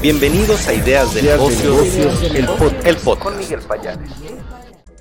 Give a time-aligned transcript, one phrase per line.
[0.00, 2.22] Bienvenidos a Ideas de Negocios,
[2.84, 4.08] el, pod, Con Miguel Payares.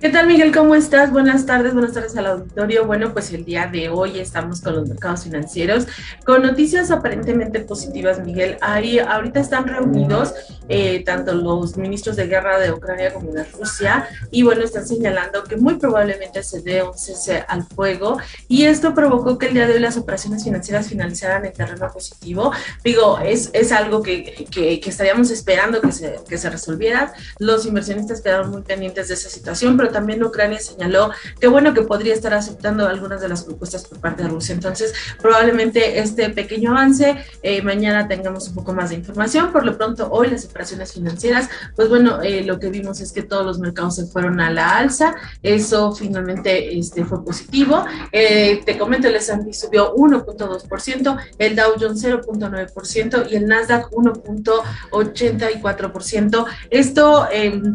[0.00, 0.52] ¿Qué tal, Miguel?
[0.52, 1.12] ¿Cómo estás?
[1.12, 2.86] Buenas tardes, buenas tardes al auditorio.
[2.86, 5.86] Bueno, pues el día de hoy estamos con los mercados financieros
[6.24, 8.56] con noticias aparentemente positivas, Miguel.
[8.62, 10.34] Ahí ahorita están reunidos
[10.70, 15.42] eh, tanto los ministros de guerra de Ucrania como de Rusia y bueno, están señalando
[15.42, 19.66] que muy probablemente se dé un cese al fuego y esto provocó que el día
[19.66, 22.52] de hoy las operaciones financieras finalizaran en terreno positivo.
[22.84, 27.12] Digo, es, es algo que, que, que estaríamos esperando que se, que se resolviera.
[27.40, 31.82] Los inversionistas quedaron muy pendientes de esa situación, pero también Ucrania señaló que bueno que
[31.82, 34.54] podría estar aceptando algunas de las propuestas por parte de Rusia.
[34.54, 39.50] Entonces, probablemente este pequeño avance, eh, mañana tengamos un poco más de información.
[39.50, 43.22] Por lo pronto, hoy las operaciones financieras, pues bueno, eh, lo que vimos es que
[43.22, 45.14] todos los mercados se fueron a la alza.
[45.42, 47.84] Eso finalmente este, fue positivo.
[48.12, 56.46] Eh, te comento, el S&P subió 1.2%, el Dow Jones 0.9% y el Nasdaq 1.84%.
[56.70, 57.28] Esto,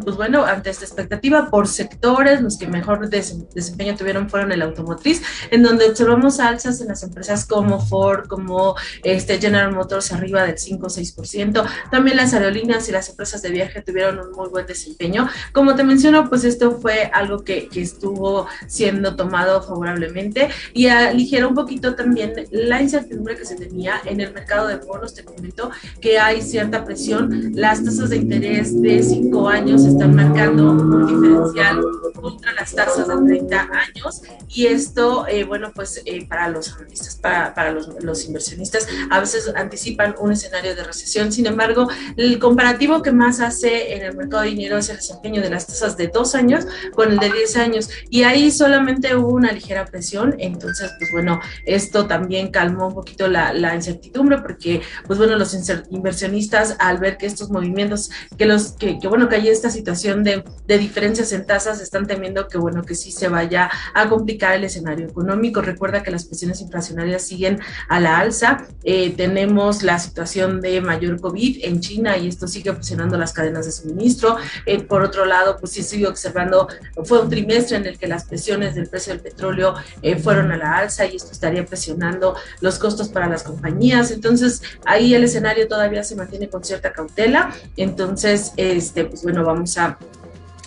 [0.04, 5.22] pues bueno, ante esta expectativa por sector los que mejor desempeño tuvieron fueron el automotriz,
[5.50, 10.58] en donde observamos alzas en las empresas como Ford, como este General Motors arriba del
[10.58, 11.64] 5 o 6%.
[11.90, 15.28] También las aerolíneas y las empresas de viaje tuvieron un muy buen desempeño.
[15.52, 21.46] Como te menciono, pues esto fue algo que, que estuvo siendo tomado favorablemente y aligera
[21.46, 25.14] un poquito también la incertidumbre que se tenía en el mercado de bonos.
[25.14, 27.52] Te comento que hay cierta presión.
[27.54, 31.80] Las tasas de interés de 5 años están marcando un diferencial
[32.14, 37.16] contra las tasas de 30 años y esto, eh, bueno, pues eh, para los analistas,
[37.16, 41.32] para, para los, los, inversionistas, a veces anticipan un escenario de recesión.
[41.32, 45.40] Sin embargo, el comparativo que más hace en el mercado de dinero es el desempeño
[45.40, 49.28] de las tasas de dos años con el de 10 años y ahí solamente hubo
[49.28, 50.34] una ligera presión.
[50.38, 55.56] Entonces, pues bueno, esto también calmó un poquito la, la incertidumbre porque, pues bueno, los
[55.90, 60.24] inversionistas al ver que estos movimientos, que los, que, que bueno, que hay esta situación
[60.24, 64.56] de, de diferencias en tasas, están temiendo que, bueno, que sí se vaya a complicar
[64.56, 65.62] el escenario económico.
[65.62, 68.66] Recuerda que las presiones inflacionarias siguen a la alza.
[68.82, 73.66] Eh, tenemos la situación de mayor COVID en China y esto sigue presionando las cadenas
[73.66, 74.36] de suministro.
[74.64, 76.68] Eh, por otro lado, pues sí sigue observando,
[77.04, 80.56] fue un trimestre en el que las presiones del precio del petróleo eh, fueron a
[80.56, 84.10] la alza y esto estaría presionando los costos para las compañías.
[84.10, 87.54] Entonces, ahí el escenario todavía se mantiene con cierta cautela.
[87.76, 89.98] Entonces, este, pues bueno, vamos a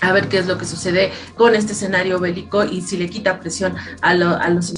[0.02, 3.40] a ver qué es lo que sucede con este escenario bélico y si le quita
[3.40, 4.74] presión a, los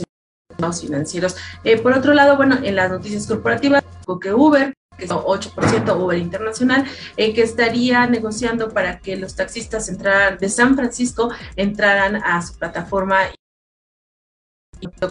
[0.81, 1.35] financieros.
[1.63, 3.83] Eh, por otro lado, bueno, en las noticias corporativas,
[4.19, 6.85] que Uber, que es 8% Uber Internacional,
[7.17, 12.55] eh, que estaría negociando para que los taxistas entraran de San Francisco entraran a su
[12.55, 13.17] plataforma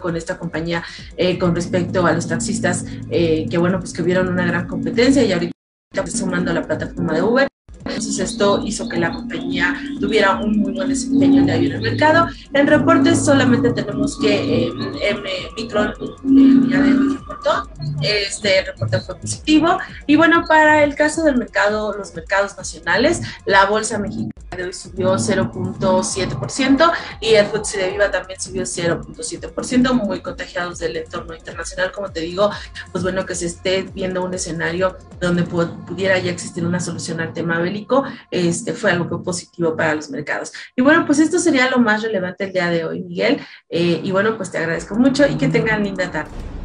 [0.00, 0.84] con esta compañía
[1.16, 5.32] eh, con respecto a los taxistas que bueno pues que vieron una gran competencia y
[5.32, 5.52] ahorita
[6.06, 7.49] sumando a la plataforma de Uber
[7.90, 12.28] entonces esto hizo que la compañía tuviera un muy buen desempeño en el mercado.
[12.52, 15.30] En reportes solamente tenemos que eh, M.
[15.56, 17.70] Micron eh, reportó,
[18.02, 19.78] este reporte fue positivo.
[20.06, 24.72] Y bueno, para el caso del mercado, los mercados nacionales, la bolsa mexicana de hoy
[24.72, 31.92] subió 0.7% y el FTSE de Viva también subió 0.7%, muy contagiados del entorno internacional,
[31.92, 32.50] como te digo,
[32.90, 37.32] pues bueno, que se esté viendo un escenario donde pudiera ya existir una solución al
[37.32, 40.52] tema bélico, este fue algo positivo para los mercados.
[40.74, 44.10] Y bueno, pues esto sería lo más relevante el día de hoy, Miguel, eh, y
[44.10, 46.59] bueno, pues te agradezco mucho y que tengan linda tarde.